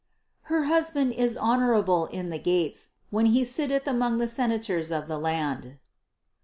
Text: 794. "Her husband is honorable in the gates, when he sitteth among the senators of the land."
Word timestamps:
794. 0.47 0.57
"Her 0.63 0.73
husband 0.75 1.11
is 1.11 1.37
honorable 1.37 2.07
in 2.07 2.29
the 2.29 2.39
gates, 2.39 2.89
when 3.11 3.27
he 3.27 3.45
sitteth 3.45 3.85
among 3.85 4.17
the 4.17 4.27
senators 4.27 4.91
of 4.91 5.07
the 5.07 5.19
land." 5.19 5.77